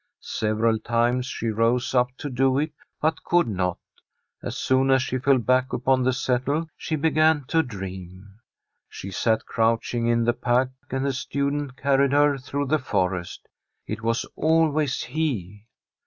[0.21, 3.77] Several times she rose up to do it, but could not.
[4.41, 8.39] As soon as she fell back upon the settle she began to dream.
[8.89, 13.47] She sat crouching in the pack and the student carried her through the forest.
[13.85, 15.67] It was always he.